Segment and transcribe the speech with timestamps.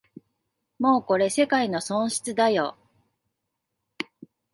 [0.79, 2.75] もうこれ世界の損失だよ